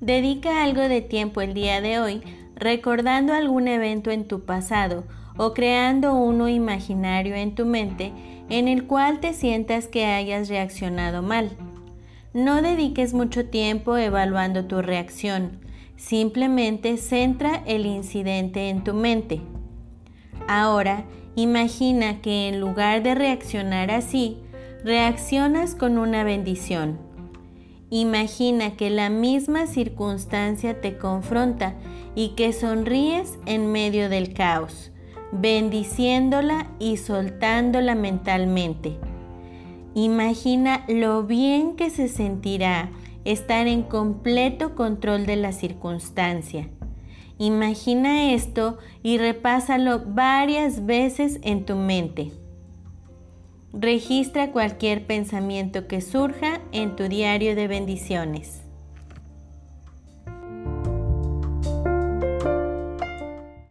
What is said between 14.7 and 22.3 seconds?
reacción, simplemente centra el incidente en tu mente. Ahora, imagina